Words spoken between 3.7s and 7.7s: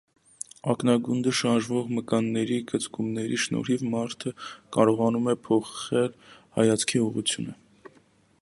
մարդը կարողանում է փոխել հայացքի ուղղությունը։